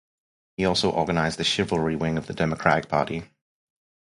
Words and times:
He 0.57 0.65
also 0.65 0.89
organized 0.89 1.37
the 1.37 1.43
"Chivalry" 1.43 1.95
wing 1.95 2.17
of 2.17 2.25
the 2.25 2.33
Democratic 2.33 2.89
Party. 2.89 3.25